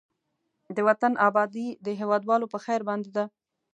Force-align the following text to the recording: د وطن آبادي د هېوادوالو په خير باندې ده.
د 0.75 0.77
وطن 0.87 1.13
آبادي 1.27 1.67
د 1.85 1.87
هېوادوالو 1.99 2.51
په 2.53 2.57
خير 2.63 2.81
باندې 2.89 3.09
ده. 3.17 3.25